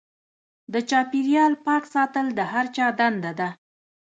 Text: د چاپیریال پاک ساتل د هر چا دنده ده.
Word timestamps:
د 0.73 0.75
چاپیریال 0.89 1.53
پاک 1.65 1.83
ساتل 1.93 2.25
د 2.33 2.39
هر 2.51 2.65
چا 2.75 2.85
دنده 2.99 3.31
ده. 3.39 3.49